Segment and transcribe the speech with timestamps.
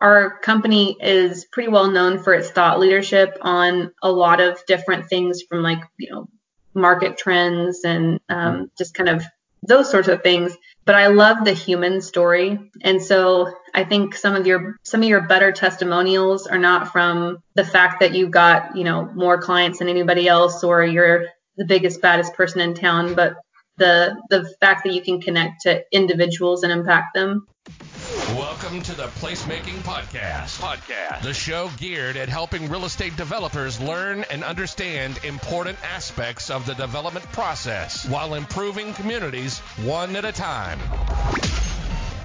[0.00, 5.08] our company is pretty well known for its thought leadership on a lot of different
[5.08, 6.28] things from like, you know,
[6.74, 9.24] market trends and um, just kind of
[9.62, 10.56] those sorts of things.
[10.84, 12.58] But I love the human story.
[12.82, 17.38] And so I think some of your some of your better testimonials are not from
[17.54, 21.26] the fact that you've got, you know, more clients than anybody else or you're
[21.56, 23.34] the biggest, baddest person in town, but
[23.76, 27.46] the the fact that you can connect to individuals and impact them.
[28.36, 30.60] Welcome to the Placemaking Podcast.
[30.60, 31.22] Podcast.
[31.22, 36.74] The show geared at helping real estate developers learn and understand important aspects of the
[36.74, 40.78] development process while improving communities one at a time.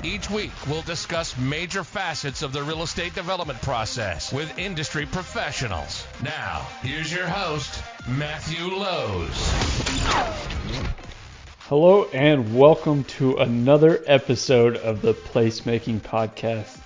[0.04, 6.06] Each week, we'll discuss major facets of the real estate development process with industry professionals.
[6.22, 9.40] Now, here's your host, Matthew Lowe's.
[11.76, 16.78] Hello, and welcome to another episode of the Placemaking Podcast.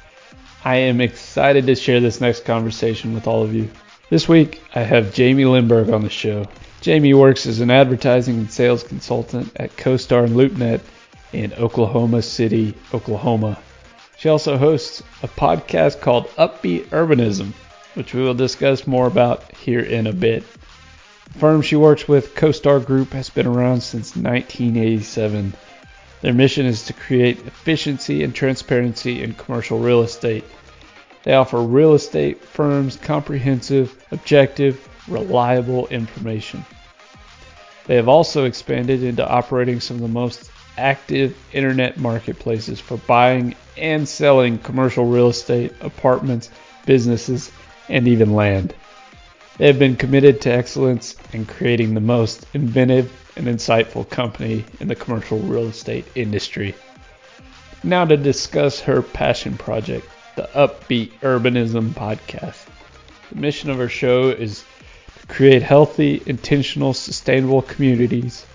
[0.64, 3.70] I am excited to share this next conversation with all of you.
[4.10, 6.48] This week, I have Jamie Limberg on the show.
[6.80, 10.80] Jamie works as an advertising and sales consultant at CoStar and LoopNet
[11.34, 13.60] in Oklahoma City, Oklahoma.
[14.18, 17.52] She also hosts a podcast called Upbeat Urbanism,
[17.96, 20.46] which we will discuss more about here in a bit.
[21.32, 25.54] Firm she works with, CoStar Group, has been around since 1987.
[26.22, 30.44] Their mission is to create efficiency and transparency in commercial real estate.
[31.24, 36.66] They offer real estate firms comprehensive, objective, reliable information.
[37.86, 43.56] They have also expanded into operating some of the most active internet marketplaces for buying
[43.78, 46.50] and selling commercial real estate, apartments,
[46.86, 47.52] businesses,
[47.90, 48.74] and even land.
[49.58, 54.88] They have been committed to excellence and creating the most inventive and insightful company in
[54.88, 56.76] the commercial real estate industry.
[57.84, 62.68] Now to discuss her passion project, the Upbeat Urbanism podcast.
[63.30, 64.64] The mission of her show is
[65.22, 68.46] to create healthy, intentional, sustainable communities,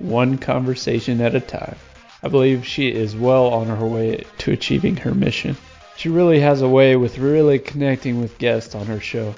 [0.00, 1.76] one conversation at a time.
[2.24, 5.56] I believe she is well on her way to achieving her mission.
[5.96, 9.36] She really has a way with really connecting with guests on her show.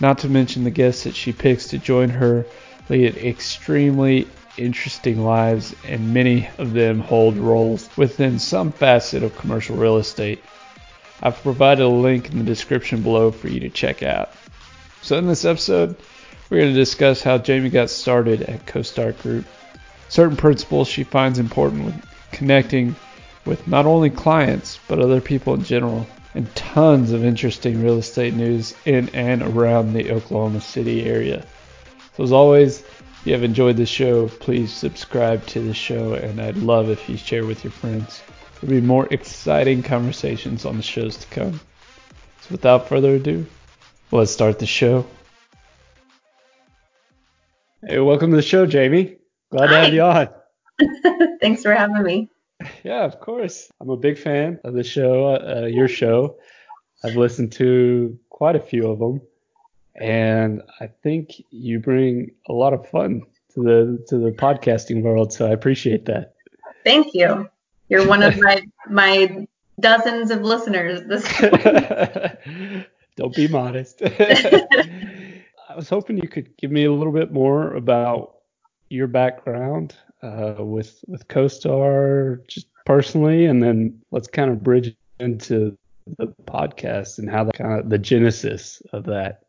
[0.00, 2.46] Not to mention the guests that she picks to join her
[2.88, 9.76] lead extremely interesting lives, and many of them hold roles within some facet of commercial
[9.76, 10.42] real estate.
[11.22, 14.30] I've provided a link in the description below for you to check out.
[15.02, 15.96] So, in this episode,
[16.48, 19.46] we're going to discuss how Jamie got started at CoStar Group,
[20.08, 22.94] certain principles she finds important when connecting
[23.44, 28.34] with not only clients but other people in general, and tons of interesting real estate
[28.34, 31.44] news in and around the Oklahoma City area.
[32.16, 36.40] So, as always, if you have enjoyed the show, please subscribe to the show, and
[36.40, 38.22] I'd love if you share with your friends.
[38.60, 41.60] There'll be more exciting conversations on the shows to come.
[42.40, 43.46] So, without further ado,
[44.10, 45.06] let's start the show.
[47.86, 49.16] Hey, welcome to the show, Jamie.
[49.50, 49.74] Glad Hi.
[49.74, 51.38] to have you on.
[51.40, 52.28] Thanks for having me.
[52.84, 53.70] Yeah, of course.
[53.80, 56.36] I'm a big fan of the show, uh, your show.
[57.04, 59.20] I've listened to quite a few of them,
[59.94, 63.22] and I think you bring a lot of fun
[63.54, 65.32] to the to the podcasting world.
[65.32, 66.34] So I appreciate that.
[66.84, 67.48] Thank you.
[67.88, 69.46] You're one of my my
[69.80, 71.02] dozens of listeners.
[71.06, 71.24] This
[73.16, 74.00] Don't be modest.
[74.02, 78.36] I was hoping you could give me a little bit more about
[78.88, 85.76] your background uh, with with CoStar just personally, and then let's kind of bridge into
[86.16, 89.40] the podcast and how the kind of the genesis of that.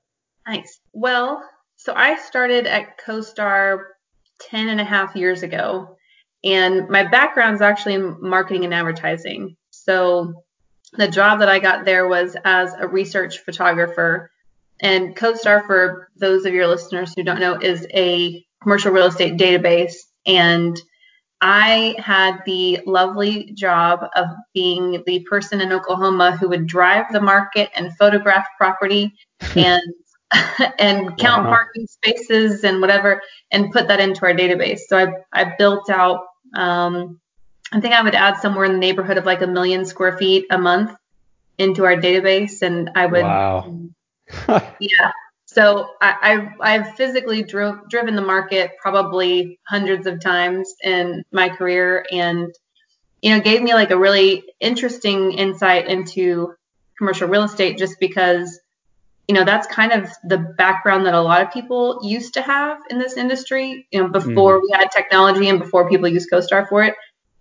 [0.47, 0.79] Nice.
[0.93, 1.41] Well,
[1.75, 3.83] so I started at CoStar
[4.41, 5.97] 10 and a half years ago,
[6.43, 9.55] and my background is actually in marketing and advertising.
[9.69, 10.43] So
[10.93, 14.31] the job that I got there was as a research photographer.
[14.81, 19.37] And CoStar, for those of your listeners who don't know, is a commercial real estate
[19.37, 19.93] database
[20.25, 20.79] and
[21.41, 27.21] I had the lovely job of being the person in Oklahoma who would drive the
[27.21, 29.13] market and photograph property
[29.55, 29.81] and
[30.79, 31.49] and count wow.
[31.49, 33.19] parking spaces and whatever
[33.51, 34.81] and put that into our database.
[34.87, 36.25] So I I built out
[36.55, 37.19] um,
[37.71, 40.45] I think I would add somewhere in the neighborhood of like a million square feet
[40.51, 40.91] a month
[41.57, 43.89] into our database and I would Wow.
[44.79, 45.11] yeah.
[45.59, 51.49] So I, I, have physically drove, driven the market probably hundreds of times in my
[51.49, 52.47] career, and
[53.21, 56.53] you know, gave me like a really interesting insight into
[56.97, 58.57] commercial real estate, just because
[59.27, 62.77] you know that's kind of the background that a lot of people used to have
[62.89, 63.85] in this industry.
[63.91, 64.61] You know, before mm.
[64.61, 66.95] we had technology and before people used CoStar for it,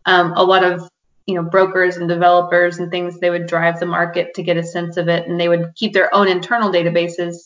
[0.06, 0.90] um, a lot of
[1.26, 4.64] you know brokers and developers and things they would drive the market to get a
[4.64, 7.36] sense of it and they would keep their own internal databases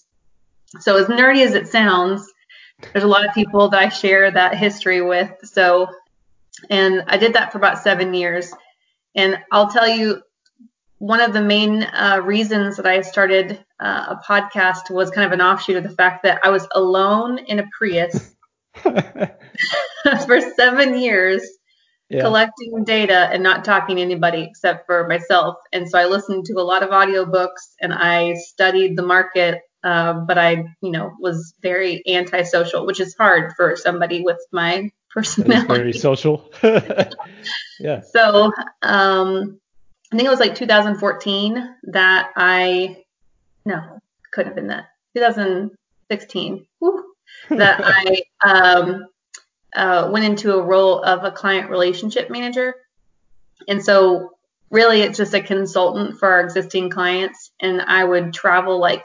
[0.81, 2.33] so as nerdy as it sounds
[2.93, 5.87] there's a lot of people that i share that history with so
[6.71, 8.53] and i did that for about seven years
[9.15, 10.23] and i'll tell you
[10.99, 15.33] one of the main uh, reasons that i started uh, a podcast was kind of
[15.33, 18.35] an offshoot of the fact that i was alone in a prius
[18.83, 21.43] for seven years
[22.13, 22.21] yeah.
[22.21, 25.57] collecting data and not talking to anybody except for myself.
[25.73, 30.13] And so I listened to a lot of audiobooks and I studied the market, uh,
[30.13, 35.67] but I, you know, was very antisocial, which is hard for somebody with my personality.
[35.67, 36.51] Very social.
[37.81, 38.01] yeah.
[38.13, 38.53] So
[38.83, 39.61] um,
[40.13, 43.05] I think it was like 2014 that I,
[43.65, 44.01] no,
[44.31, 44.87] couldn't have been that.
[45.15, 46.67] 2016.
[46.79, 47.15] Whew,
[47.51, 49.07] that I um,
[49.75, 52.75] uh, went into a role of a client relationship manager.
[53.69, 54.33] And so,
[54.71, 57.51] really, it's just a consultant for our existing clients.
[57.61, 59.05] And I would travel like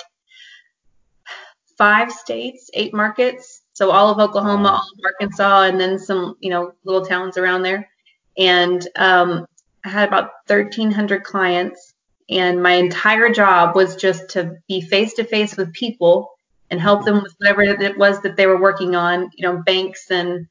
[1.78, 3.62] five states, eight markets.
[3.74, 7.64] So, all of Oklahoma, all of Arkansas, and then some, you know, little towns around
[7.64, 7.88] there.
[8.38, 9.46] And um,
[9.84, 11.94] I had about 1,300 clients.
[12.30, 16.32] And my entire job was just to be face to face with people
[16.70, 20.12] and help them with whatever it was that they were working on, you know, banks
[20.12, 20.48] and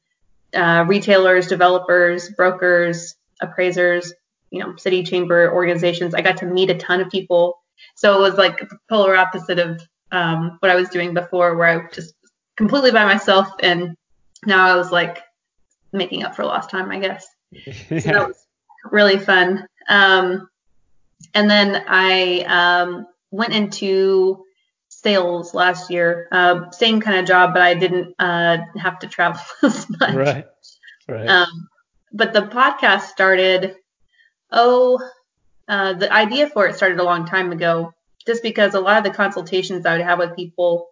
[0.55, 4.11] uh, retailers, developers, brokers, appraisers,
[4.49, 6.15] you know, city chamber organizations.
[6.15, 7.59] I got to meet a ton of people.
[7.95, 9.79] So it was like the polar opposite of
[10.11, 12.13] um, what I was doing before, where I was just
[12.55, 13.49] completely by myself.
[13.61, 13.95] And
[14.45, 15.21] now I was like
[15.91, 17.27] making up for lost time, I guess.
[17.51, 17.73] yeah.
[17.89, 18.47] So that was
[18.91, 19.65] really fun.
[19.89, 20.49] Um,
[21.33, 24.43] and then I um, went into
[24.89, 26.27] sales last year.
[26.31, 30.15] Uh, same kind of job, but I didn't uh, have to travel as much.
[30.15, 30.45] Right.
[31.07, 31.27] Right.
[31.27, 31.67] Um,
[32.11, 33.75] but the podcast started.
[34.51, 34.99] Oh,
[35.67, 37.93] uh, the idea for it started a long time ago.
[38.27, 40.89] Just because a lot of the consultations I would have with people,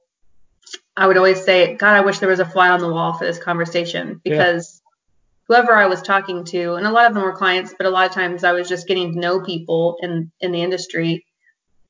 [0.98, 3.26] I would always say, "God, I wish there was a fly on the wall for
[3.26, 5.56] this conversation," because yeah.
[5.56, 8.08] whoever I was talking to, and a lot of them were clients, but a lot
[8.08, 11.26] of times I was just getting to know people in in the industry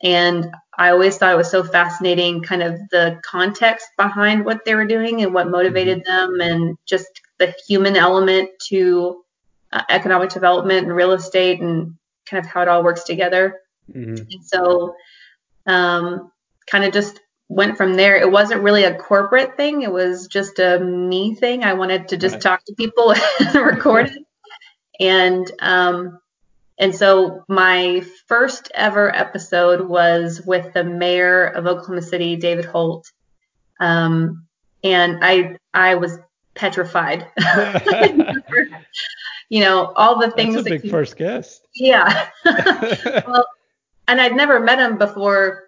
[0.03, 4.75] and I always thought it was so fascinating, kind of the context behind what they
[4.75, 6.37] were doing and what motivated mm-hmm.
[6.37, 7.07] them, and just
[7.39, 9.23] the human element to
[9.71, 11.95] uh, economic development and real estate and
[12.25, 13.61] kind of how it all works together.
[13.91, 14.25] Mm-hmm.
[14.31, 14.95] And so,
[15.65, 16.31] um,
[16.67, 18.17] kind of just went from there.
[18.17, 21.63] It wasn't really a corporate thing, it was just a me thing.
[21.63, 22.41] I wanted to just right.
[22.41, 24.25] talk to people and record it.
[24.99, 26.19] And um,
[26.77, 33.11] and so my first ever episode was with the mayor of Oklahoma City, David Holt.
[33.79, 34.45] Um,
[34.83, 36.17] and I I was
[36.53, 37.27] petrified.
[39.49, 40.55] you know, all the things.
[40.55, 41.65] That's a big he, first guest.
[41.73, 42.29] Yeah.
[42.45, 43.45] well,
[44.07, 45.63] and I'd never met him before,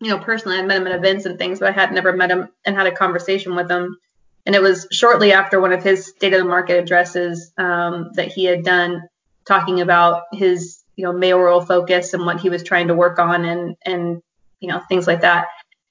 [0.00, 0.58] you know, personally.
[0.58, 2.86] I'd met him at events and things, but I had never met him and had
[2.86, 3.96] a conversation with him.
[4.44, 8.28] And it was shortly after one of his state of the market addresses um, that
[8.28, 9.02] he had done
[9.44, 13.44] talking about his you know mayoral focus and what he was trying to work on
[13.44, 14.22] and and
[14.60, 15.46] you know things like that.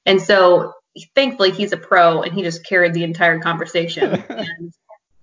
[0.05, 0.73] And so
[1.13, 4.23] thankfully he's a pro and he just carried the entire conversation.
[4.29, 4.73] and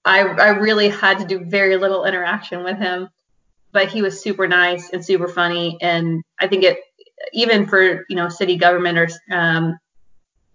[0.05, 3.09] I I really had to do very little interaction with him,
[3.73, 6.79] but he was super nice and super funny and I think it
[7.33, 9.79] even for you know city government or um,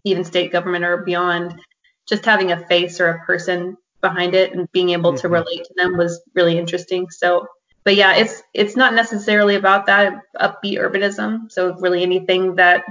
[0.03, 1.59] even state government or beyond,
[2.07, 5.21] just having a face or a person behind it and being able mm-hmm.
[5.21, 7.09] to relate to them was really interesting.
[7.09, 7.47] So
[7.83, 11.51] but yeah, it's it's not necessarily about that upbeat urbanism.
[11.51, 12.83] So really anything that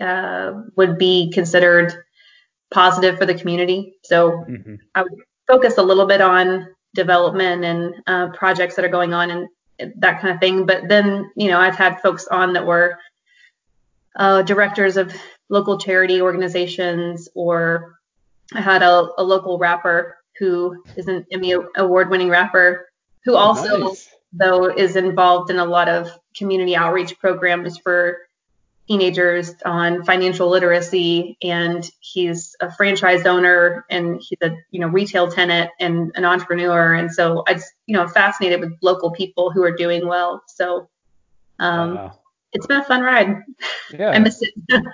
[0.00, 1.94] uh, would be considered
[2.70, 3.94] positive for the community.
[4.02, 4.74] So mm-hmm.
[4.94, 5.12] I would
[5.46, 9.48] focus a little bit on development and uh, projects that are going on and
[9.96, 10.66] that kind of thing.
[10.66, 12.98] But then you know I've had folks on that were
[14.16, 15.14] uh, directors of
[15.48, 17.98] local charity organizations, or
[18.52, 22.88] I had a, a local rapper who is an Emmy award-winning rapper
[23.24, 24.08] who oh, also nice.
[24.32, 28.23] though is involved in a lot of community outreach programs for
[28.88, 35.30] teenagers on financial literacy and he's a franchise owner and he's a you know retail
[35.30, 36.94] tenant and an entrepreneur.
[36.94, 40.42] And so I just you know fascinated with local people who are doing well.
[40.46, 40.88] So
[41.58, 42.18] um wow.
[42.52, 43.42] it's been a fun ride.
[43.92, 44.10] Yeah.
[44.14, 44.54] I miss it.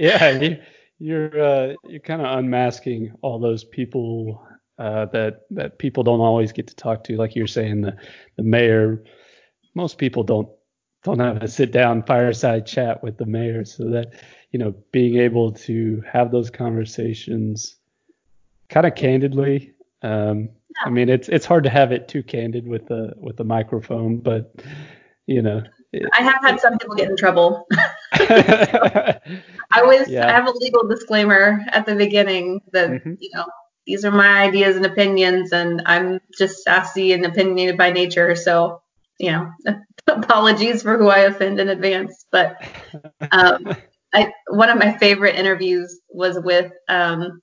[0.00, 0.58] Yeah you,
[0.98, 4.46] you're uh, you're kind of unmasking all those people
[4.78, 7.16] uh, that that people don't always get to talk to.
[7.16, 7.96] Like you're saying, the
[8.36, 9.02] the mayor,
[9.74, 10.48] most people don't
[11.04, 14.12] don't have a sit down fireside chat with the mayor, so that
[14.50, 17.76] you know being able to have those conversations
[18.68, 20.50] kind of candidly um,
[20.84, 24.18] I mean, it's it's hard to have it too candid with the with the microphone,
[24.18, 24.54] but
[25.26, 25.62] you know.
[25.92, 27.66] It, I have had some people get in trouble.
[28.12, 29.20] I
[29.72, 30.28] always yeah.
[30.28, 33.14] I have a legal disclaimer at the beginning that mm-hmm.
[33.18, 33.46] you know
[33.86, 38.82] these are my ideas and opinions, and I'm just sassy and opinionated by nature, so
[39.18, 39.50] you know
[40.06, 42.24] apologies for who I offend in advance.
[42.30, 42.62] But
[43.30, 43.74] um,
[44.14, 47.42] I, one of my favorite interviews was with um,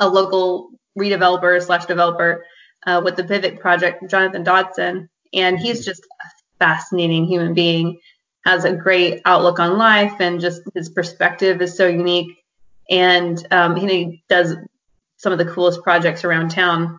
[0.00, 2.44] a local redeveloper slash developer
[2.86, 6.28] uh, with the Pivot project, Jonathan Dodson, and he's just a
[6.58, 7.98] fascinating human being.
[8.44, 12.36] Has a great outlook on life, and just his perspective is so unique.
[12.90, 14.54] And um, he does
[15.16, 16.98] some of the coolest projects around town.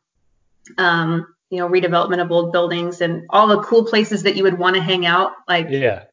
[0.80, 4.58] Um, you know, redevelopment of old buildings and all the cool places that you would
[4.58, 5.34] want to hang out.
[5.48, 6.06] Like, yeah,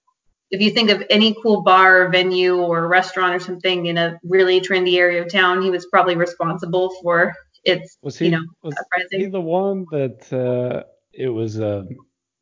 [0.52, 4.20] if you think of any cool bar or venue or restaurant or something in a
[4.22, 7.34] really trendy area of town, he was probably responsible for
[7.64, 9.20] its, was he, you know, was uprising.
[9.20, 11.84] he the one that uh, it was uh,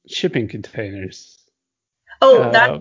[0.09, 1.38] shipping containers?
[2.20, 2.80] Oh, uh, that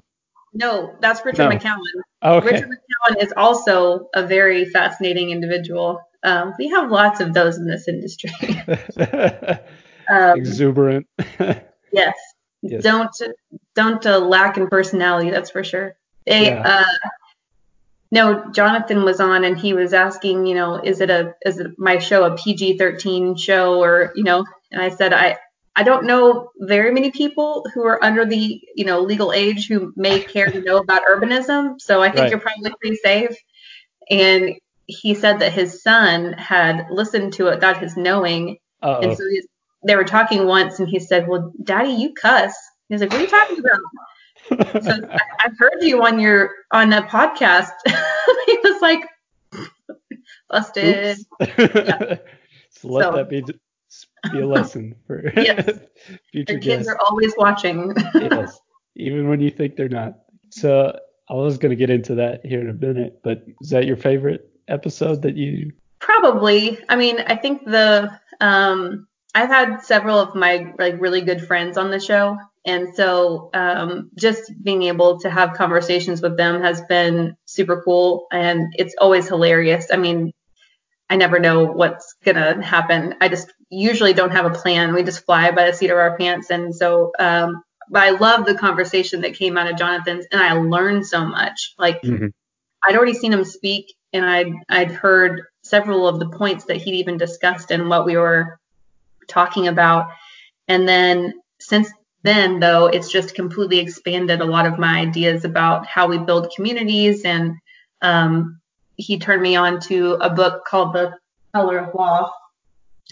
[0.52, 1.50] no, that's Richard no.
[1.50, 1.78] McKown.
[2.24, 2.48] okay.
[2.48, 6.02] Richard McKown is also a very fascinating individual.
[6.24, 8.32] Um, we have lots of those in this industry.
[10.10, 11.08] um, Exuberant.
[11.92, 12.16] yes.
[12.62, 12.84] Yes.
[12.84, 13.16] Don't
[13.76, 15.96] don't uh, lack in personality, that's for sure.
[16.26, 16.62] They, yeah.
[16.82, 17.10] uh,
[18.12, 21.72] no, Jonathan was on and he was asking, you know, is it a is it
[21.78, 24.46] my show a PG-13 show or you know?
[24.72, 25.38] And I said I
[25.76, 29.94] I don't know very many people who are under the you know legal age who
[29.96, 32.30] may care to know about urbanism, so I think right.
[32.32, 33.38] you're probably pretty safe.
[34.10, 34.56] And
[34.88, 39.02] he said that his son had listened to it without his knowing, Uh-oh.
[39.02, 39.48] and so he's
[39.86, 42.54] they were talking once and he said, Well, daddy, you cuss.
[42.88, 44.84] He was like, What are you talking about?
[44.84, 47.72] so I, have heard you on your on a podcast.
[47.86, 49.02] he was like
[50.50, 51.18] busted.
[51.40, 51.46] yeah.
[52.70, 53.44] so let so, that be
[54.32, 55.80] be a lesson for yes.
[56.32, 57.94] future kids are always watching.
[58.14, 58.60] yes.
[58.96, 60.20] Even when you think they're not.
[60.50, 60.98] So
[61.30, 64.50] I was gonna get into that here in a minute, but is that your favorite
[64.68, 66.80] episode that you Probably.
[66.88, 71.78] I mean, I think the um I've had several of my like really good friends
[71.78, 76.82] on the show, and so um, just being able to have conversations with them has
[76.82, 79.88] been super cool, and it's always hilarious.
[79.92, 80.34] I mean,
[81.10, 83.16] I never know what's gonna happen.
[83.22, 84.94] I just usually don't have a plan.
[84.94, 87.12] We just fly by the seat of our pants, and so.
[87.20, 91.26] Um, but I love the conversation that came out of Jonathan's, and I learned so
[91.26, 91.74] much.
[91.78, 92.28] Like mm-hmm.
[92.84, 96.96] I'd already seen him speak, and I'd I'd heard several of the points that he'd
[96.96, 98.60] even discussed and what we were
[99.30, 100.08] talking about.
[100.68, 101.90] And then since
[102.24, 106.52] then, though, it's just completely expanded a lot of my ideas about how we build
[106.56, 107.24] communities.
[107.24, 107.56] And
[108.02, 108.60] um,
[108.96, 111.18] he turned me on to a book called The
[111.54, 112.32] Color of Law,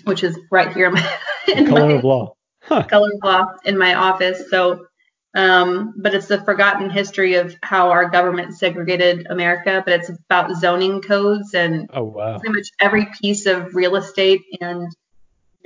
[0.04, 2.34] which is right here in my, in Color my, of Law.
[2.64, 2.84] Huh.
[2.84, 4.50] Color of Law in my office.
[4.50, 4.86] So,
[5.34, 9.82] um, but it's the forgotten history of how our government segregated America.
[9.86, 12.40] But it's about zoning codes and oh, wow.
[12.40, 14.92] pretty much every piece of real estate and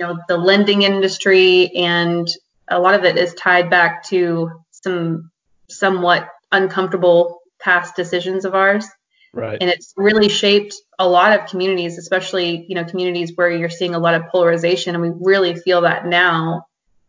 [0.02, 2.28] you know the lending industry and
[2.68, 5.30] a lot of it is tied back to some
[5.68, 8.86] somewhat uncomfortable past decisions of ours.
[9.32, 9.56] Right.
[9.60, 13.94] And it's really shaped a lot of communities especially you know communities where you're seeing
[13.94, 16.66] a lot of polarization and we really feel that now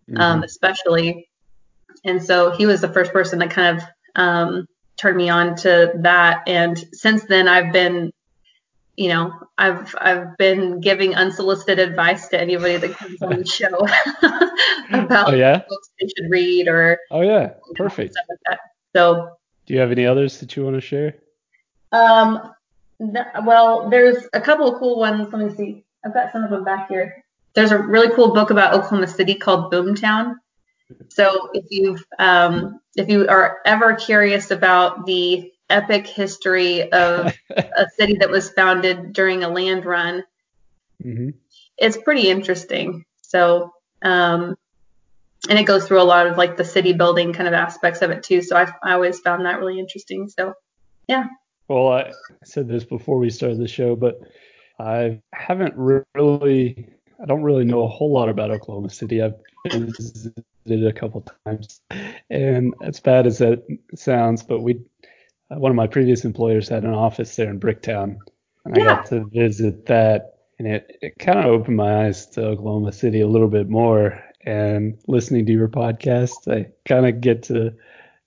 [0.09, 0.21] mm-hmm.
[0.21, 1.29] um, especially.
[2.05, 3.83] And so he was the first person that kind of
[4.15, 6.43] um, turned me on to that.
[6.47, 8.11] And since then i've been
[8.95, 13.87] you know, I've I've been giving unsolicited advice to anybody that comes on the show
[14.97, 15.63] about oh, yeah?
[15.67, 18.15] books they should read or oh yeah, perfect.
[18.15, 18.59] Know, like
[18.95, 21.15] so, do you have any others that you want to share?
[21.91, 22.53] Um,
[22.99, 25.31] th- well, there's a couple of cool ones.
[25.31, 25.85] Let me see.
[26.05, 27.23] I've got some of them back here.
[27.55, 30.35] There's a really cool book about Oklahoma City called Boomtown.
[31.09, 37.87] So if you've um, if you are ever curious about the epic history of a
[37.97, 40.23] city that was founded during a land run.
[41.03, 41.29] Mm-hmm.
[41.77, 43.05] It's pretty interesting.
[43.21, 44.55] So, um,
[45.49, 48.11] and it goes through a lot of like the city building kind of aspects of
[48.11, 48.41] it too.
[48.41, 50.29] So I, I always found that really interesting.
[50.29, 50.53] So,
[51.07, 51.25] yeah.
[51.67, 52.11] Well, I
[52.43, 54.19] said this before we started the show, but
[54.79, 56.87] I haven't really,
[57.21, 59.21] I don't really know a whole lot about Oklahoma City.
[59.21, 61.81] I've visited a couple times,
[62.29, 63.65] and as bad as that
[63.95, 64.81] sounds, but we
[65.55, 68.17] one of my previous employers had an office there in Bricktown,
[68.65, 68.83] and yeah.
[68.83, 72.91] I got to visit that, and it, it kind of opened my eyes to Oklahoma
[72.91, 74.23] City a little bit more.
[74.45, 77.73] And listening to your podcast, I kind of get to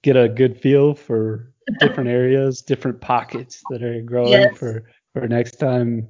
[0.03, 4.57] get a good feel for different areas, different pockets that are growing yes.
[4.57, 6.09] for for next time.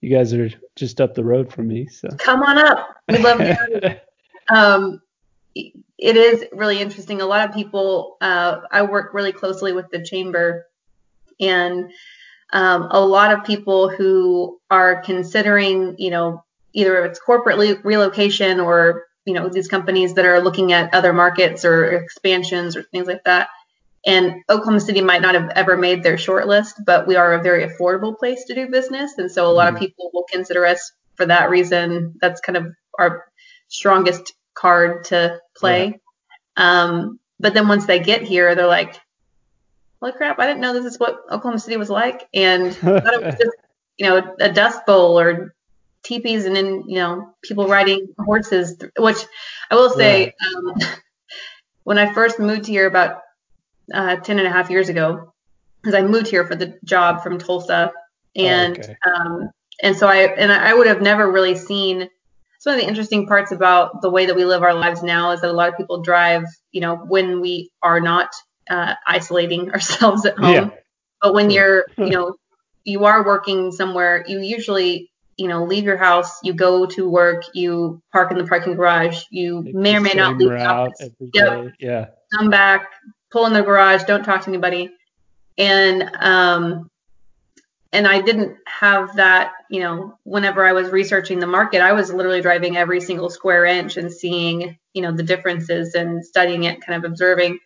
[0.00, 2.96] You guys are just up the road from me, so come on up.
[3.08, 3.96] We love you.
[4.54, 5.00] um,
[5.98, 7.20] it is really interesting.
[7.20, 10.66] A lot of people, uh, I work really closely with the chamber,
[11.40, 11.92] and
[12.52, 18.60] um, a lot of people who are considering, you know, either it's corporate le- relocation
[18.60, 23.06] or you know these companies that are looking at other markets or expansions or things
[23.06, 23.48] like that.
[24.06, 27.42] And Oklahoma City might not have ever made their short list, but we are a
[27.42, 29.76] very affordable place to do business, and so a lot mm-hmm.
[29.76, 32.14] of people will consider us for that reason.
[32.20, 32.66] That's kind of
[32.98, 33.24] our
[33.68, 36.00] strongest card to play.
[36.56, 36.82] Yeah.
[36.84, 39.00] Um, but then once they get here, they're like,
[40.00, 40.38] "Holy crap!
[40.38, 43.56] I didn't know this is what Oklahoma City was like," and thought it was just
[43.98, 45.54] you know a dust bowl or
[46.02, 48.76] teepees and then you know people riding horses.
[48.98, 49.24] Which
[49.70, 50.58] I will say, yeah.
[50.58, 50.74] um,
[51.84, 53.20] when I first moved here about
[53.92, 55.32] uh, 10 and a half years ago,
[55.82, 57.92] because I moved here for the job from Tulsa,
[58.36, 58.96] and oh, okay.
[59.06, 59.50] um,
[59.82, 62.08] and so I and I would have never really seen
[62.66, 65.40] one of the interesting parts about the way that we live our lives now is
[65.40, 68.30] that a lot of people drive, you know, when we are not
[68.70, 70.54] uh, isolating ourselves at home.
[70.54, 70.70] Yeah.
[71.20, 72.36] But when you're, you know,
[72.84, 77.44] you are working somewhere, you usually, you know, leave your house, you go to work,
[77.54, 81.10] you park in the parking garage, you may or may not leave the office.
[81.32, 81.72] Yep.
[81.80, 82.06] Yeah.
[82.32, 82.88] Come back,
[83.32, 84.90] pull in the garage, don't talk to anybody.
[85.58, 86.90] And um,
[87.94, 92.12] and I didn't have that, you know, whenever I was researching the market, I was
[92.12, 96.84] literally driving every single square inch and seeing, you know, the differences and studying it,
[96.84, 97.60] kind of observing.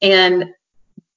[0.00, 0.46] And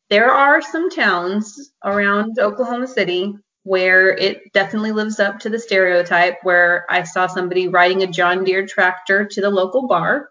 [0.09, 3.33] there are some towns around Oklahoma City
[3.63, 8.43] where it definitely lives up to the stereotype where I saw somebody riding a John
[8.43, 10.29] Deere tractor to the local bar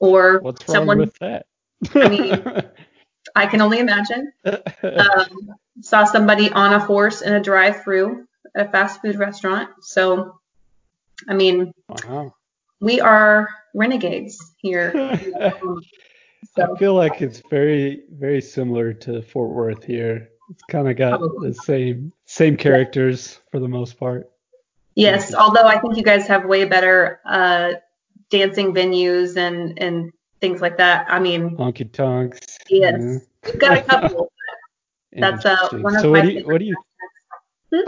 [0.00, 1.46] or What's someone with that?
[1.94, 2.44] I mean,
[3.34, 4.32] I can only imagine.
[4.82, 9.70] Um, saw somebody on a horse in a drive-through at a fast food restaurant.
[9.80, 10.38] So,
[11.28, 12.34] I mean, wow.
[12.80, 14.92] we are renegades here.
[16.56, 16.74] so.
[16.74, 20.28] I feel like it's very, very similar to Fort Worth here.
[20.50, 21.48] It's kind of got Probably.
[21.48, 24.30] the same same characters for the most part.
[24.94, 27.72] Yes, although I think you guys have way better uh,
[28.28, 31.06] dancing venues and and things like that.
[31.08, 32.58] I mean, honky tonks.
[32.68, 33.18] Yes, yeah.
[33.44, 34.31] we've got a couple.
[35.12, 36.76] That's uh, one of so my what do you, what do you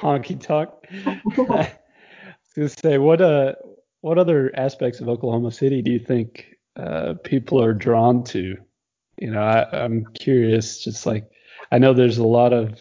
[0.00, 0.86] honky talk?
[1.06, 1.68] I was
[2.56, 3.54] gonna say what uh
[4.00, 8.56] what other aspects of Oklahoma City do you think uh, people are drawn to?
[9.18, 10.82] You know, I, I'm curious.
[10.82, 11.30] Just like
[11.72, 12.78] I know there's a lot of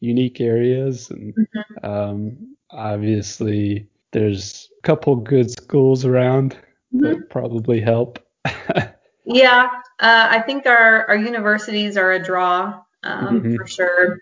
[0.00, 1.84] unique areas, and mm-hmm.
[1.84, 6.52] um, obviously there's a couple good schools around
[6.94, 7.04] mm-hmm.
[7.04, 8.18] that probably help.
[9.24, 13.56] yeah, uh, I think our our universities are a draw um, mm-hmm.
[13.56, 14.18] for sure.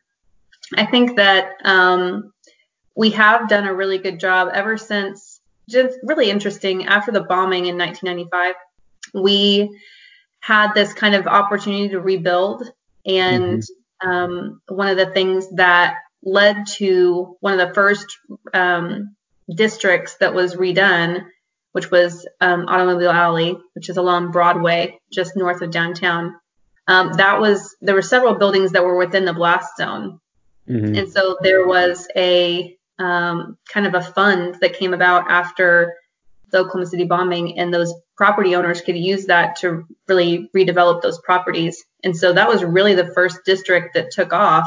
[0.77, 2.33] I think that um,
[2.95, 5.41] we have done a really good job ever since.
[5.69, 6.87] Just really interesting.
[6.87, 8.55] After the bombing in 1995,
[9.15, 9.79] we
[10.41, 12.65] had this kind of opportunity to rebuild,
[13.05, 14.09] and mm-hmm.
[14.09, 18.07] um, one of the things that led to one of the first
[18.53, 19.15] um,
[19.53, 21.25] districts that was redone,
[21.73, 26.35] which was um, Automobile Alley, which is along Broadway, just north of downtown
[26.89, 30.21] um, that was there were several buildings that were within the blast zone,
[30.69, 30.97] mm-hmm.
[30.97, 35.95] and so there was a um, kind of a fund that came about after
[36.51, 41.21] the Oklahoma City bombing, and those property owners could use that to really redevelop those
[41.21, 41.85] properties.
[42.03, 44.67] And so that was really the first district that took off,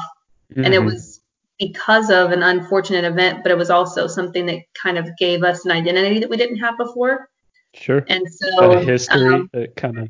[0.52, 0.64] mm-hmm.
[0.64, 0.86] and it mm-hmm.
[0.86, 1.22] was
[1.60, 5.66] because of an unfortunate event, but it was also something that kind of gave us
[5.66, 7.30] an identity that we didn't have before.
[7.74, 8.04] Sure.
[8.08, 10.10] And so a history um, that kind of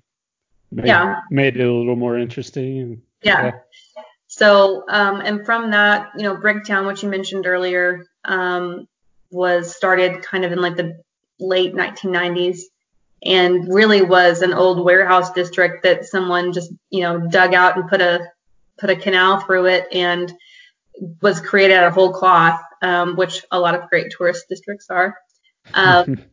[0.72, 1.20] made, yeah.
[1.30, 3.02] made it a little more interesting.
[3.22, 3.46] yeah.
[3.46, 3.52] yeah.
[4.28, 8.88] So, um, and from that, you know, Bricktown, which you mentioned earlier, um,
[9.30, 11.02] was started kind of in like the
[11.38, 12.62] late 1990s
[13.24, 17.90] and really was an old warehouse district that someone just, you know, dug out and
[17.90, 18.26] put a,
[18.80, 20.34] put a canal through it and
[21.22, 25.16] was created out of whole cloth, um, which a lot of great tourist districts are.
[25.76, 26.24] Um,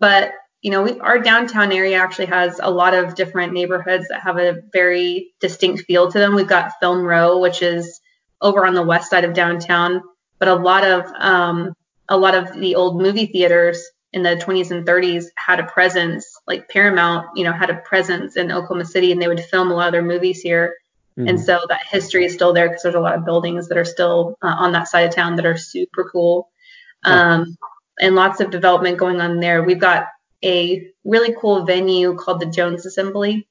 [0.00, 4.22] but you know, we, our downtown area actually has a lot of different neighborhoods that
[4.22, 6.34] have a very distinct feel to them.
[6.34, 8.00] We've got Film Row, which is
[8.40, 10.02] over on the west side of downtown,
[10.38, 11.74] but a lot of um,
[12.08, 16.26] a lot of the old movie theaters in the 20s and 30s had a presence.
[16.46, 19.74] Like Paramount, you know, had a presence in Oklahoma City, and they would film a
[19.74, 20.74] lot of their movies here.
[21.16, 21.28] Mm-hmm.
[21.28, 23.84] And so that history is still there because there's a lot of buildings that are
[23.84, 26.50] still uh, on that side of town that are super cool.
[27.04, 27.56] Um,
[28.00, 29.62] and lots of development going on there.
[29.62, 30.06] We've got
[30.44, 33.46] a really cool venue called the Jones Assembly.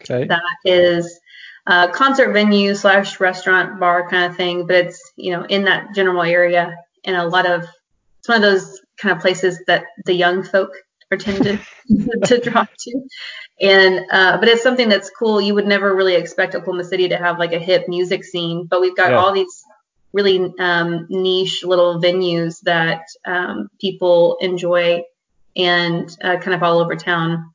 [0.00, 0.26] Okay.
[0.26, 1.18] That is
[1.66, 5.94] a concert venue slash restaurant bar kind of thing, but it's you know in that
[5.94, 6.76] general area.
[7.04, 7.62] and a lot of
[8.18, 10.70] it's one of those kind of places that the young folk
[11.12, 11.60] are tended
[12.24, 13.00] to drop to.
[13.60, 15.40] And uh, but it's something that's cool.
[15.40, 18.80] You would never really expect Oklahoma City to have like a hip music scene, but
[18.80, 19.18] we've got Yeah.
[19.18, 19.64] all these
[20.12, 25.02] really um, niche little venues that um, people enjoy
[25.56, 27.50] and uh, kind of all over town.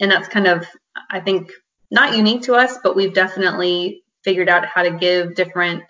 [0.00, 0.66] And that's kind of,
[1.10, 1.50] I think,
[1.90, 5.82] not unique to us, but we've definitely figured out how to give different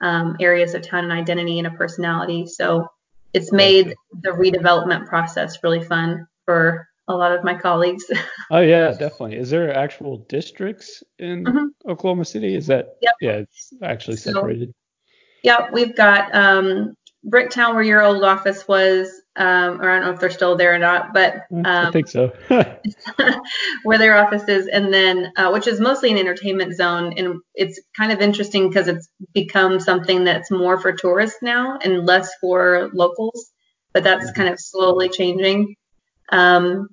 [0.00, 2.46] um, areas of town an identity and a personality.
[2.46, 2.88] So
[3.34, 8.04] it's made the redevelopment process really fun for a lot of my colleagues.
[8.50, 9.36] Oh yeah, definitely.
[9.36, 11.66] Is there actual districts in Mhm.
[11.86, 12.54] Oklahoma City?
[12.54, 13.12] Is that Yep.
[13.20, 14.72] yeah, it's actually So- separated.
[15.42, 16.94] yeah, we've got um,
[17.26, 20.74] Bricktown, where your old office was, um, or I don't know if they're still there
[20.74, 22.32] or not, but I um, think so.
[23.84, 27.80] where their office is, and then uh, which is mostly an entertainment zone, and it's
[27.96, 32.90] kind of interesting because it's become something that's more for tourists now and less for
[32.92, 33.50] locals,
[33.92, 35.76] but that's kind of slowly changing.
[36.30, 36.88] Um,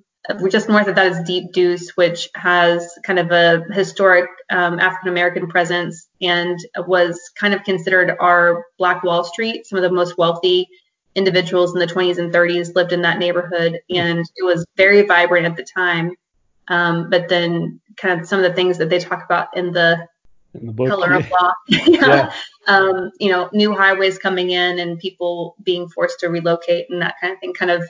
[0.48, 5.08] just north of that is Deep Deuce, which has kind of a historic um, African
[5.08, 9.66] American presence and was kind of considered our Black Wall Street.
[9.66, 10.68] Some of the most wealthy
[11.16, 15.46] individuals in the 20s and 30s lived in that neighborhood, and it was very vibrant
[15.46, 16.12] at the time.
[16.68, 20.06] Um, but then, kind of some of the things that they talk about in the
[20.54, 20.88] in the book.
[20.88, 21.52] color of law.
[21.68, 22.32] yeah.
[22.66, 27.14] Um, you know, new highways coming in and people being forced to relocate and that
[27.20, 27.84] kind of thing kind of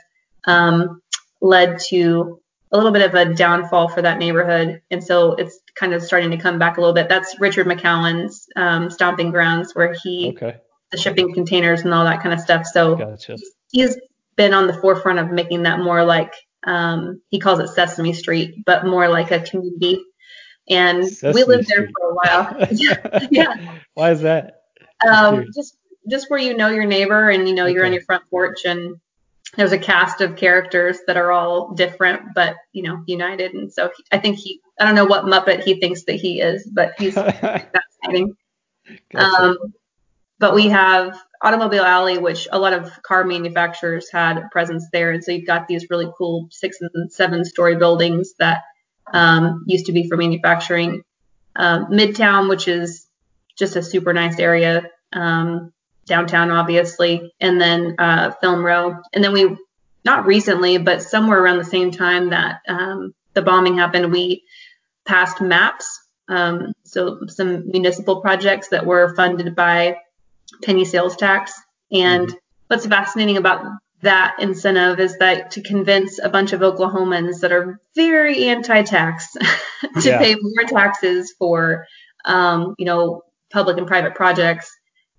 [0.45, 1.03] um,
[1.41, 2.41] led to
[2.73, 4.83] a little bit of a downfall for that neighborhood.
[4.91, 7.09] And so it's kind of starting to come back a little bit.
[7.09, 10.59] That's Richard McKown's um, stomping grounds where he, Okay,
[10.91, 12.67] the shipping containers and all that kind of stuff.
[12.67, 13.37] So gotcha.
[13.71, 13.97] he's
[14.37, 16.33] been on the forefront of making that more like,
[16.65, 20.01] um, he calls it Sesame Street, but more like a community.
[20.69, 22.69] And we Sesame lived there for a while.
[23.31, 23.79] yeah.
[23.95, 24.63] Why is that?
[25.07, 25.77] Um, just
[26.09, 28.97] just where you know your neighbor and you know you're on your front porch and
[29.57, 33.91] there's a cast of characters that are all different but you know united and so
[33.97, 36.95] he, I think he I don't know what Muppet he thinks that he is but
[36.99, 38.37] he's fascinating.
[39.13, 39.43] Gotcha.
[39.43, 39.59] Um,
[40.39, 45.11] but we have Automobile Alley, which a lot of car manufacturers had a presence there,
[45.11, 48.63] and so you've got these really cool six and seven story buildings that
[49.13, 51.03] um, used to be for manufacturing.
[51.55, 53.07] Um, Midtown, which is
[53.57, 55.73] just a super nice area, um,
[56.05, 59.57] downtown obviously, and then uh, Film Row, and then we
[60.05, 64.45] not recently, but somewhere around the same time that um, the bombing happened, we
[65.05, 66.01] passed MAPS.
[66.29, 69.97] Um, so some municipal projects that were funded by
[70.63, 71.53] penny sales tax.
[71.93, 72.35] And
[72.69, 73.65] what's fascinating about
[74.03, 79.33] that incentive is that to convince a bunch of Oklahomans that are very anti-tax
[80.03, 80.19] to Yeah.
[80.19, 81.87] pay more taxes for,
[82.25, 84.71] um, you know, public and private projects.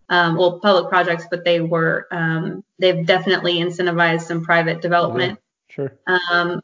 [0.10, 5.40] Um, well, public projects, but they were um, they've definitely incentivized some private development.
[5.70, 5.92] Sure.
[6.32, 6.62] Um,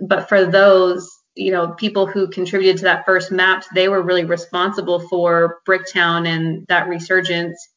[0.00, 4.24] but for those, you know, people who contributed to that first map, they were really
[4.24, 7.68] responsible for Bricktown and that resurgence,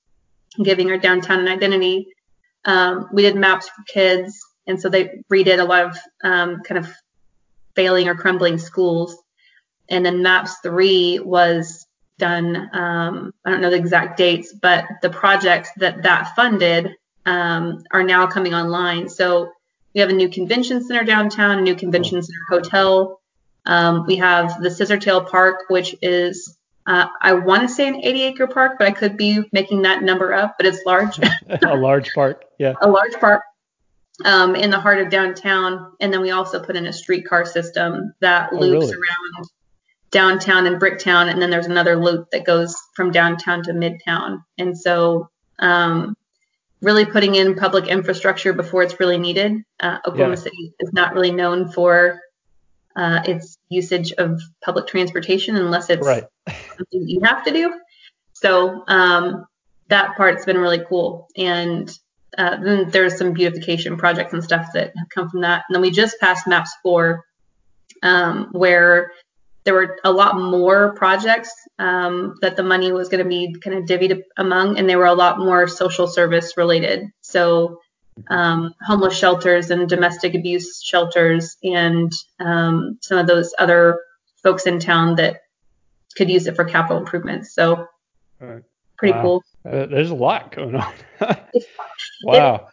[0.63, 2.07] giving our downtown an identity.
[2.65, 6.79] Um, we did MAPS for Kids, and so they redid a lot of um, kind
[6.79, 6.91] of
[7.75, 9.15] failing or crumbling schools.
[9.89, 11.85] And then MAPS three was
[12.17, 12.69] done.
[12.73, 18.03] Um, I don't know the exact dates, but the projects that that funded um, are
[18.03, 19.09] now coming online.
[19.09, 19.51] So
[19.93, 23.21] we have a new convention center downtown, a new convention center hotel.
[23.65, 26.54] Um, we have the Scissortail Park, which is,
[26.87, 30.03] uh, I want to say an 80 acre park, but I could be making that
[30.03, 31.19] number up, but it's large,
[31.63, 32.43] a large park.
[32.59, 32.73] Yeah.
[32.81, 33.41] a large park
[34.23, 35.93] um, in the heart of downtown.
[35.99, 38.93] And then we also put in a streetcar system that Oh, loops really?
[38.97, 39.47] around
[40.11, 41.29] downtown and Bricktown.
[41.29, 44.43] And then there's another loop that goes from downtown to midtown.
[44.57, 46.15] And so, um,
[46.81, 49.53] really putting in public infrastructure before it's really needed.
[49.79, 50.41] Uh, Oklahoma Yeah.
[50.43, 52.19] City is not really known for
[52.95, 56.25] uh, its usage of public transportation unless it's Right.
[56.47, 57.73] Something you have to do.
[58.33, 59.45] So um,
[59.87, 61.27] that part's been really cool.
[61.37, 61.89] And
[62.37, 65.63] uh, then there's some beautification projects and stuff that have come from that.
[65.67, 67.23] And then we just passed MAPS 4,
[68.03, 69.11] um, where
[69.63, 73.77] there were a lot more projects um, that the money was going to be kind
[73.77, 77.09] of divvied among, and they were a lot more social service related.
[77.21, 77.79] So
[78.29, 83.99] um, homeless shelters and domestic abuse shelters, and um, some of those other
[84.43, 85.37] folks in town that
[86.15, 87.53] could use it for capital improvements.
[87.53, 87.87] So
[88.39, 88.63] Right.
[88.97, 89.21] pretty Wow.
[89.21, 89.43] cool.
[89.65, 90.93] Uh, there's a lot going on.
[92.23, 92.67] wow.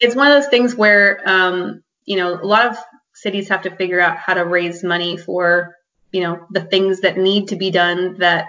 [0.00, 2.76] It's one of those things where, um, you know, a lot of
[3.14, 5.74] cities have to figure out how to raise money for,
[6.12, 8.48] you know, the things that need to be done that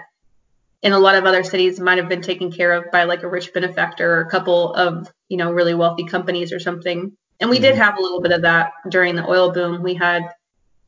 [0.82, 3.28] in a lot of other cities might have been taken care of by like a
[3.28, 7.16] rich benefactor or a couple of you know really wealthy companies or something.
[7.40, 7.78] And we did Mhm.
[7.78, 9.82] have a little bit of that during the oil boom.
[9.82, 10.32] We had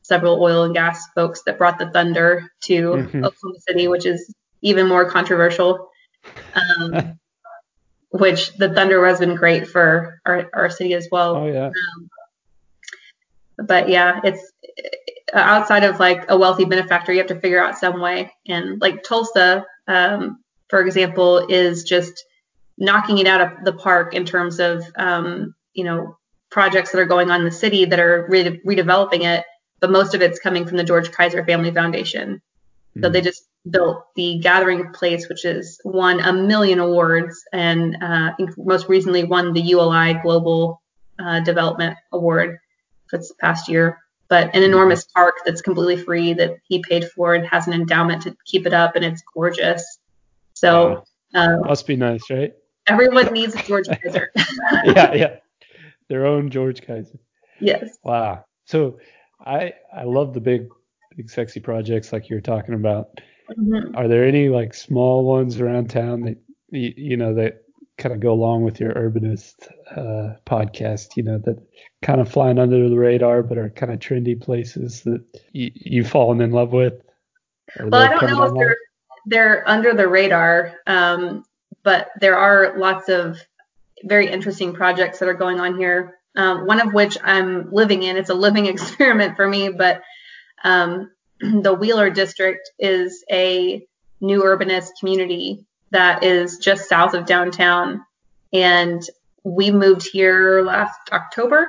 [0.09, 3.25] several oil and gas folks that brought the thunder to Mhm.
[3.25, 5.89] Oklahoma City, which is even more controversial.
[6.53, 7.19] Um,
[8.11, 11.35] which the thunder has been great for our, our city as well.
[11.35, 11.69] Oh yeah.
[13.57, 14.51] But yeah, it's
[15.33, 18.31] outside of like a wealthy benefactor, you have to figure out some way.
[18.47, 22.25] And like Tulsa, um, for example, is just
[22.77, 26.17] knocking it out of the park in terms of um, you know
[26.49, 29.45] projects that are going on in the city that are re- redeveloping it.
[29.79, 32.41] But most of it's coming from the George Kaiser Family Foundation.
[33.01, 33.13] So Mhm.
[33.13, 38.89] they just built the Gathering Place, which has won a million awards, and uh, most
[38.89, 40.81] recently won the ULI Global
[41.19, 42.57] uh, Development Award
[43.07, 43.99] for this past year.
[44.29, 48.21] But an enormous park that's completely free that he paid for and has an endowment
[48.23, 49.83] to keep it up, and it's gorgeous.
[50.53, 52.53] So uh, Must be nice, right?
[52.87, 54.31] everyone needs a George Kaiser.
[54.85, 55.35] yeah, yeah.
[56.09, 57.19] Their own George Kaiser.
[57.59, 57.97] yes.
[58.03, 58.45] Wow.
[58.65, 58.99] So
[59.45, 60.69] I I love the big
[61.15, 63.21] big sexy projects like you were talking about.
[63.57, 63.95] Mhm.
[63.95, 66.37] Are there any like small ones around town that
[66.69, 67.63] you, you know that
[67.97, 71.17] kind of go along with your urbanist uh, podcast?
[71.17, 71.57] You know that
[72.01, 76.09] kind of flying under the radar but are kind of trendy places that you, you've
[76.09, 77.01] fallen in love with.
[77.79, 78.77] Well, I don't know if they're
[79.25, 81.45] they're under the radar, um,
[81.83, 83.39] but there are lots of
[84.03, 86.18] very interesting projects that are going on here.
[86.35, 88.17] Um, one of which I'm living in.
[88.17, 90.01] It's a living experiment for me, but
[90.63, 93.85] um, the Wheeler District is a
[94.21, 98.05] new urbanist community that is just south of downtown,
[98.53, 99.01] and
[99.43, 101.67] we moved here last October.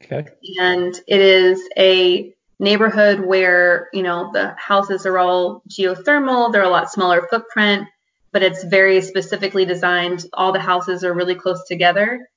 [0.00, 0.28] Okay.
[0.60, 6.52] and it is a neighborhood where you know the houses are all geothermal.
[6.52, 7.88] They're a lot smaller footprint
[8.32, 10.26] but it's very specifically designed.
[10.32, 12.28] All the houses are really close together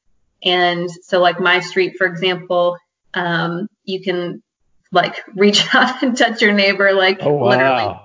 [0.43, 2.77] and so like my street for example
[3.13, 4.41] um, you can
[4.91, 7.49] like reach out and touch your neighbor like Oh wow.
[7.49, 7.99] literally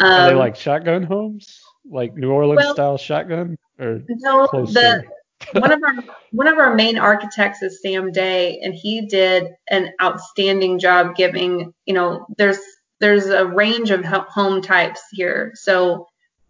[0.00, 1.60] Are they Um, like shotgun homes?
[1.90, 5.04] Like New Orleans well- style shotgun or no, the
[5.52, 5.94] one of our
[6.32, 11.74] one of our main architects is Sam Day, and he did an outstanding job giving.
[11.84, 12.58] You know, there's
[13.00, 15.50] there's a range of home types here.
[15.54, 16.06] So,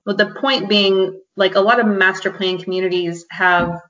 [0.07, 3.81] with the point being, like a lot of master plan communities have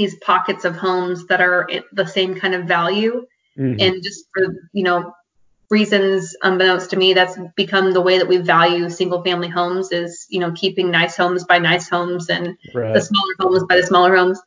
[0.00, 3.26] these pockets of homes that are the same kind of value,
[3.58, 3.76] Mhm.
[3.82, 5.12] and just for you know
[5.68, 10.26] reasons unbeknownst to me that's become the way that we value single family homes is
[10.28, 12.56] you know keeping nice homes by nice homes and
[12.94, 14.40] the smaller homes by the smaller homes.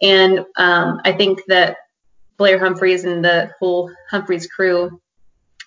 [0.00, 1.76] And um, I think that
[2.38, 5.00] Blair Humphreys and the whole Humphreys crew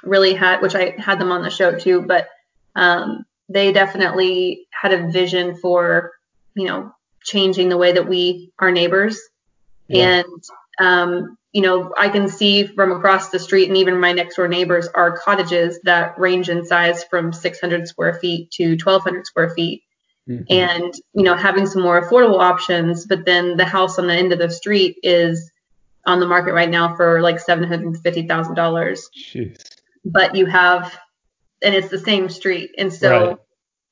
[0.03, 2.29] really had, which I had them on the show too, but
[2.75, 6.13] um, they definitely had a vision for,
[6.56, 6.91] you know,
[7.23, 9.19] changing the way that we are neighbors.
[9.93, 10.23] Yeah.
[10.23, 10.43] And,
[10.79, 14.47] um, you know, I can see from across the street and even my next door
[14.47, 19.84] neighbors are cottages that range in size from 600 square feet to 1200 square feet
[20.29, 20.45] Mhm.
[20.49, 24.32] and you know having some more affordable options but then the house on the end
[24.32, 25.51] of the street is
[26.06, 29.10] on the market right now for like $750,000
[30.06, 30.97] but you have
[31.62, 33.38] and it's the same street and so Right.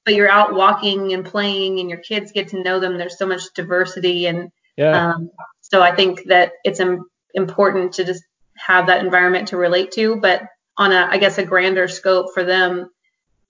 [0.06, 3.28] but you're out walking and playing and your kids get to know them there's so
[3.28, 5.12] much diversity and Yeah.
[5.12, 5.30] um,
[5.72, 8.24] so I think that it's im- important to just
[8.58, 10.44] have that environment to relate to, but
[10.78, 12.90] on a, I guess, a grander scope for them.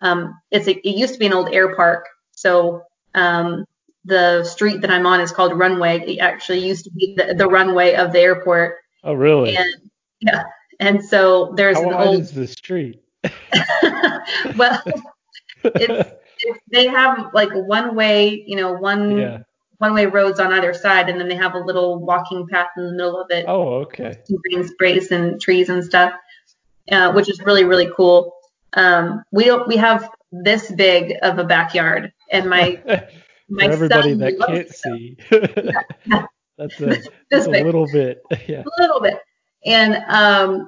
[0.02, 2.84] Um, it's a, it used to be an old air park, so
[3.16, 3.66] um,
[4.06, 6.00] the street that I'm on is called Runway.
[6.00, 9.56] It actually used to be the, the runway of the airport, oh really?
[9.56, 10.44] and yeah,
[10.80, 12.22] and so there's How an wide old.
[12.22, 13.04] is the street?
[14.58, 14.82] well,
[15.64, 19.40] it's, it's they have like one way, you know, one yeah.
[19.82, 22.86] One way roads on either side, and then they have a little walking path in
[22.86, 23.46] the middle of it.
[23.48, 24.15] Oh okay.
[24.44, 26.13] green sprays and trees and stuff,
[26.91, 28.32] uh, which is really really cool.
[28.74, 32.80] Um, we don't we have this big of a backyard, and my
[33.50, 35.17] my everybody that can't it, see.
[36.06, 36.26] Yeah.
[36.60, 38.22] that's a, that's a little bit.
[38.48, 38.62] Yeah.
[38.62, 39.17] a little bit,
[39.65, 40.67] and um,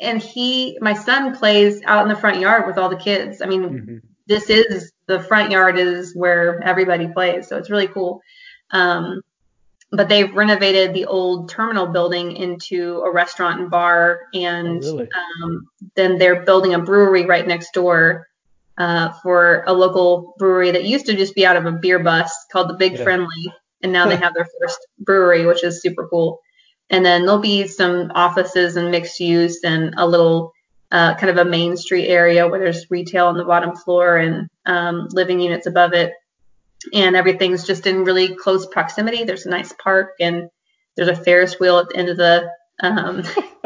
[0.00, 3.42] and he my son plays out in the front yard with all the kids.
[3.42, 4.00] I mean, Mhm.
[4.26, 8.22] this is the front yard is where everybody plays, so it's really cool.
[8.70, 9.22] Um,
[9.92, 15.08] but they've renovated the old terminal building into a restaurant and bar, Oh, and really?
[15.42, 18.26] um, then they're building a brewery right next door
[18.78, 22.32] uh, for a local brewery that used to just be out of a beer bus
[22.52, 23.04] called the Big Yeah.
[23.04, 26.40] Friendly, and now they have their first brewery, which is super cool.
[26.90, 30.52] And then there'll be some offices and mixed use and a little
[30.92, 34.48] uh, kind of a main street area where there's retail on the bottom floor and
[34.66, 36.12] um, living units above it.
[36.92, 39.24] And everything's just in really close proximity.
[39.24, 40.48] There's a nice park and
[40.96, 42.50] there's a Ferris wheel at the end of the.
[42.80, 43.16] Um,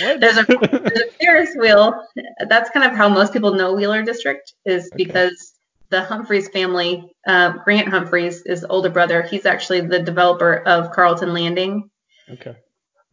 [0.00, 2.02] there's, a, there's a Ferris wheel.
[2.48, 5.04] That's kind of how most people know Wheeler District is okay.
[5.04, 5.54] because
[5.88, 9.22] the Humphreys family, uh, Grant Humphreys is the older brother.
[9.22, 11.90] He's actually the developer of Carlton Landing.
[12.28, 12.56] Okay.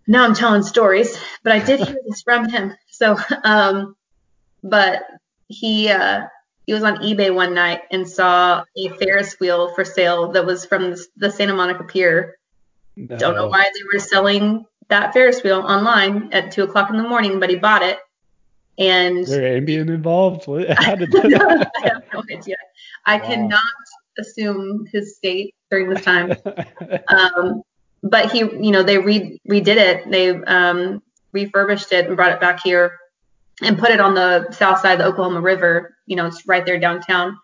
[0.08, 2.76] Now I'm telling stories, but I did hear this from him.
[2.90, 3.96] So, um,
[4.64, 5.04] but
[5.48, 6.24] he uh,
[6.66, 10.66] he was on eBay one night and saw a Ferris wheel for sale that was
[10.66, 12.38] from the Santa Monica Pier.
[12.96, 13.18] No.
[13.18, 17.04] Don't know why they were selling that Ferris wheel online at two o'clock in the
[17.04, 18.00] morning, but he bought it.
[18.78, 20.46] And is there Ambien involved?
[20.46, 21.72] How did that?
[21.84, 22.56] I have no idea.
[23.06, 23.28] I wow.
[23.28, 23.62] cannot
[24.18, 26.34] assume his state during this time.
[27.10, 27.62] um,
[28.04, 30.10] but he, you know, they re- redid it.
[30.10, 32.98] They um, refurbished it and brought it back here
[33.62, 35.96] and put it on the south side of the Oklahoma River.
[36.06, 37.38] You know, it's right there downtown.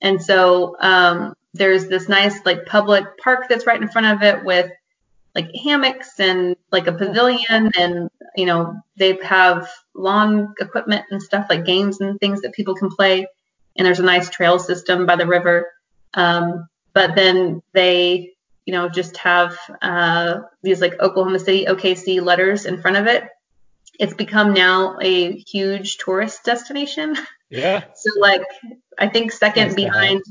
[0.00, 4.44] And so um, there's this nice like public park that's right in front of it
[4.44, 4.70] with
[5.34, 11.46] like hammocks and like a pavilion and you know they have lawn equipment and stuff
[11.48, 13.26] like games and things that people can play
[13.76, 15.72] and there's a nice trail system by the river
[16.14, 18.30] um, but then they
[18.66, 23.24] you know just have uh, these like oklahoma city okc letters in front of it
[23.98, 27.16] it's become now a huge tourist destination
[27.50, 28.42] yeah so like
[28.98, 30.22] i think second nice behind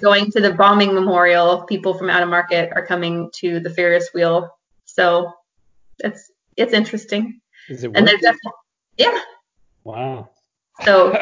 [0.00, 4.10] going to the bombing memorial, people from out of market are coming to the Ferris
[4.12, 4.50] wheel.
[4.84, 5.32] So
[5.98, 7.40] it's it's interesting.
[7.68, 8.52] Is it and there's definitely
[8.98, 9.20] yeah.
[9.84, 10.30] Wow.
[10.84, 11.18] So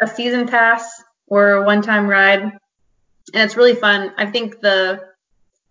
[0.00, 2.52] a season pass or a one-time ride, and
[3.34, 4.12] it's really fun.
[4.16, 5.09] I think the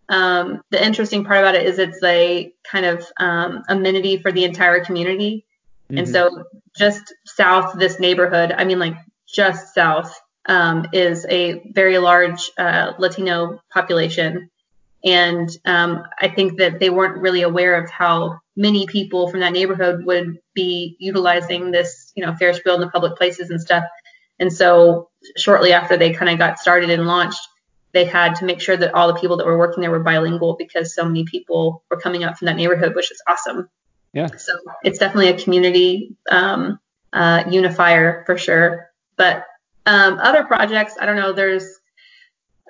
[0.09, 4.43] um, the interesting part about it is it's a kind of um, amenity for the
[4.43, 5.45] entire community.
[5.89, 5.99] Mm-hmm.
[5.99, 6.45] And so
[6.75, 12.93] just south this neighborhood, I mean like just south, um, is a very large uh,
[12.97, 14.49] Latino population.
[15.03, 19.53] And um, I think that they weren't really aware of how many people from that
[19.53, 23.85] neighborhood would be utilizing this, you know, Ferris wheel in the public places and stuff.
[24.39, 27.39] And so shortly after they kind of got started and launched,
[27.91, 30.55] they had to make sure that all the people that were working there were bilingual
[30.55, 33.69] because so many people were coming up from that neighborhood, which is awesome.
[34.13, 34.27] Yeah.
[34.37, 36.79] So it's definitely a community um,
[37.13, 38.91] uh, unifier for sure.
[39.15, 39.45] But
[39.85, 41.33] um, other projects, I don't know.
[41.33, 41.79] There's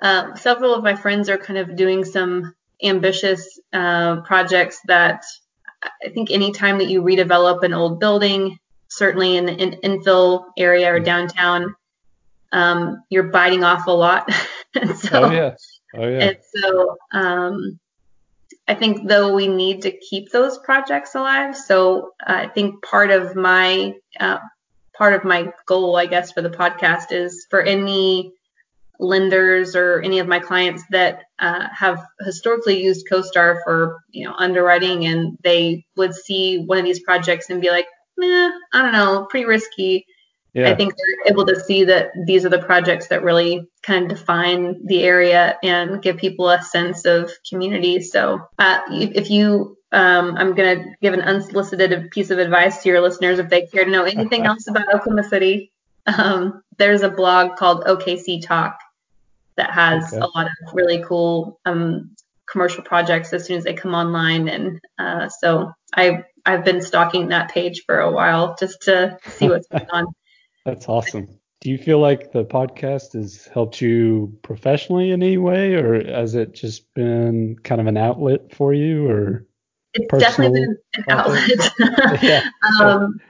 [0.02, 5.24] uh, several of my friends are kind of doing some ambitious uh, projects that
[5.82, 10.92] I think anytime that you redevelop an old building, certainly in the in, infill area
[10.92, 11.74] or downtown,
[12.52, 14.30] um, you're biting off a lot.
[14.74, 15.54] and so, oh yeah,
[15.94, 16.28] oh yeah.
[16.28, 17.78] And so um,
[18.68, 21.56] I think though we need to keep those projects alive.
[21.56, 24.38] So I think part of my uh,
[24.96, 28.32] part of my goal, I guess, for the podcast is for any
[29.00, 34.34] lenders or any of my clients that uh, have historically used CoStar for you know
[34.36, 37.86] underwriting and they would see one of these projects and be like,
[38.18, 40.06] meh, I don't know, pretty risky.
[40.52, 40.70] Yeah.
[40.70, 44.18] I think they're able to see that these are the projects that really kind of
[44.18, 48.00] define the area and give people a sense of community.
[48.02, 52.88] So uh, if you um, I'm going to give an unsolicited piece of advice to
[52.88, 55.72] your listeners if they care to know anything else about Oklahoma City.
[56.06, 58.78] Um, there's a blog called OKC Talk
[59.56, 60.18] that has okay.
[60.18, 62.14] a lot of really cool um,
[62.50, 67.28] commercial projects as soon as they come online, and uh, so I I've been stalking
[67.28, 70.06] that page for a while just to see what's going on.
[70.64, 71.28] That's awesome.
[71.60, 76.34] Do you feel like the podcast has helped you professionally in any way, or has
[76.34, 79.46] it just been kind of an outlet for you, or?
[79.94, 81.72] it's definitely been an outlet.
[82.22, 82.48] yeah.
[82.80, 83.20] um,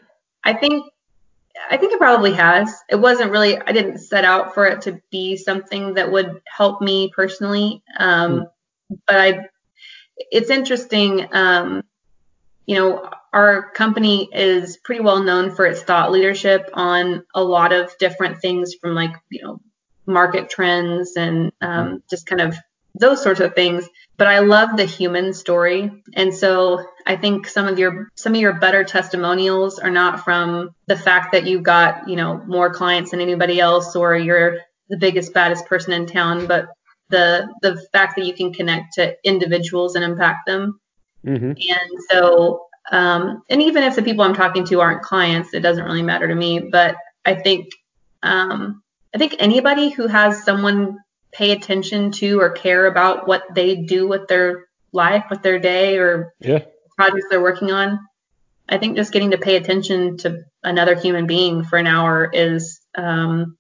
[0.45, 0.85] I think
[1.71, 2.75] I think it probably has.
[2.89, 3.59] It wasn't really.
[3.59, 7.83] I didn't set out for it to be something that would help me personally.
[7.99, 8.99] Um, mm.
[9.07, 9.47] But I,
[10.17, 11.29] it's interesting.
[11.33, 11.83] Um,
[12.67, 17.73] you know, our company is pretty well known for its thought leadership on a lot
[17.73, 19.61] of different things, from like you know
[20.07, 22.03] market trends and um, mm.
[22.11, 22.57] just kind of
[22.95, 23.89] those sorts of things.
[24.17, 25.91] But I love the human story.
[26.15, 30.71] And so I think some of your some of your better testimonials are not from
[30.87, 34.59] the fact that you got, you know, more clients than anybody else or you're
[34.89, 36.67] the biggest, baddest person in town, but
[37.09, 40.81] the the fact that you can connect to individuals and impact them.
[41.25, 41.53] Mm-hmm.
[41.53, 45.85] And so um, and even if the people I'm talking to aren't clients, it doesn't
[45.85, 46.59] really matter to me.
[46.59, 47.69] But I think
[48.23, 48.83] um,
[49.15, 50.99] I think anybody who has someone
[51.33, 55.99] pay attention to or care about what they do with their life, with their day,
[55.99, 56.65] or yeah.
[56.97, 58.01] projects they're working on.
[58.69, 62.81] I think just getting to pay attention to another human being for an hour is
[62.97, 63.57] um,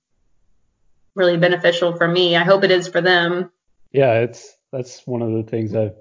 [1.14, 2.36] really beneficial for me.
[2.36, 3.50] I hope it is for them.
[3.92, 5.96] Yeah, it's that's one of the things I've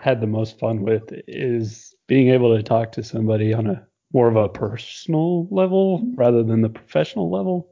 [0.00, 4.28] had the most fun with is being able to talk to somebody on a more
[4.28, 7.68] of a personal level rather than the professional level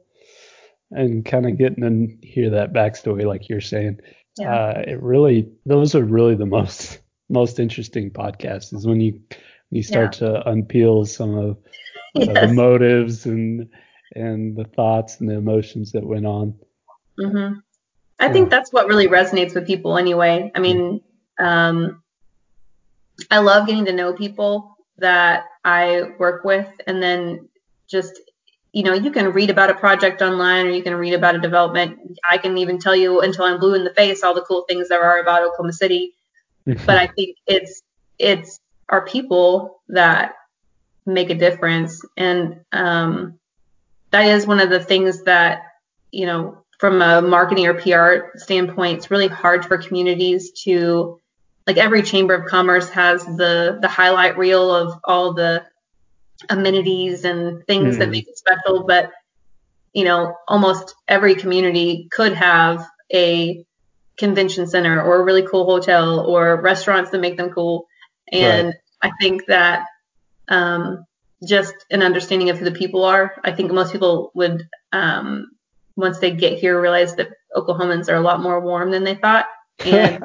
[0.91, 3.99] and kind of getting to hear that backstory like you're saying
[4.37, 4.53] yeah.
[4.53, 6.99] uh, it really those are really the most
[7.29, 9.19] most interesting podcasts is when you
[9.71, 10.29] you start yeah.
[10.29, 11.57] to unpeel some of
[12.15, 12.47] uh, yes.
[12.47, 13.67] the motives and
[14.15, 16.53] and the thoughts and the emotions that went on
[17.19, 17.59] mm-hmm.
[18.19, 18.31] i yeah.
[18.31, 21.01] think that's what really resonates with people anyway i mean
[21.39, 22.01] um,
[23.31, 27.49] i love getting to know people that I work with, and then
[27.87, 28.19] just
[28.71, 31.39] you know, you can read about a project online or you can read about a
[31.39, 32.19] development.
[32.23, 34.89] I can even tell you until I'm blue in the face all the cool things
[34.89, 36.13] there are about Oklahoma City.
[36.65, 37.81] but I think it's
[38.19, 38.59] it's
[38.89, 40.35] our people that
[41.05, 43.39] make a difference, and um,
[44.11, 45.63] that is one of the things that
[46.11, 51.19] you know, from a marketing or PR standpoint, it's really hard for communities to
[51.69, 55.63] like every chamber of commerce has the the highlight reel of all the
[56.49, 57.99] amenities and things mm.
[57.99, 58.11] that hmm.
[58.11, 59.11] make it special but
[59.93, 63.63] you know almost every community could have a
[64.17, 67.85] convention center or a really cool hotel or restaurants that make them cool
[68.31, 68.75] and right.
[69.03, 69.85] i think that
[70.47, 71.05] um,
[71.47, 75.51] just an understanding of who the people are i think most people would um,
[75.95, 79.45] once they get here realize that oklahomans are a lot more warm than they thought
[79.85, 80.23] and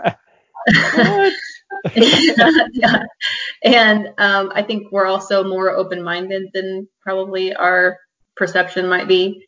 [2.72, 3.02] yeah.
[3.64, 7.98] And um, I think we're also more open minded than probably our
[8.36, 9.46] perception might be.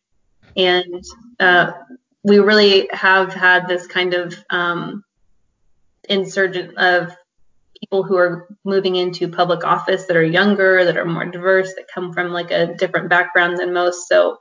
[0.56, 1.04] And
[1.38, 1.72] uh,
[2.24, 5.04] we really have had this kind of um,
[6.08, 7.14] insurgent of
[7.78, 11.88] people who are moving into public office that are younger, that are more diverse, that
[11.92, 14.08] come from like a different background than most.
[14.08, 14.38] So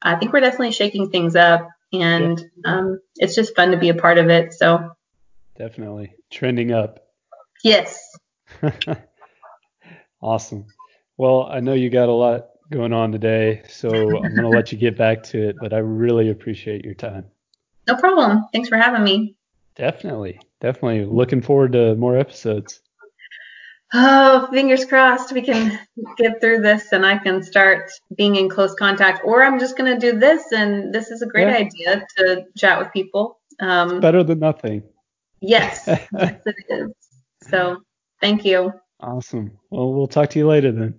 [0.00, 3.94] I think we're definitely shaking things up and um, it's just fun to be a
[3.94, 4.52] part of it.
[4.54, 4.90] So
[5.58, 7.08] definitely trending up.
[7.62, 7.98] Yes.
[10.22, 10.66] awesome.
[11.16, 14.72] Well, I know you got a lot going on today, so I'm going to let
[14.72, 17.24] you get back to it, but I really appreciate your time.
[17.86, 18.44] No problem.
[18.52, 19.36] Thanks for having me.
[19.76, 20.40] Definitely.
[20.60, 21.04] Definitely.
[21.04, 22.80] Looking forward to more episodes.
[23.94, 25.78] Oh, fingers crossed we can
[26.16, 29.20] get through this and I can start being in close contact.
[29.24, 31.58] Or I'm just going to do this, and this is a great yeah.
[31.58, 33.38] idea to chat with people.
[33.60, 34.82] Um, it's better than nothing.
[35.40, 36.90] Yes, yes, it is.
[37.42, 37.78] So
[38.20, 38.72] thank you.
[39.00, 39.58] Awesome.
[39.70, 40.98] Well, we'll talk to you later then.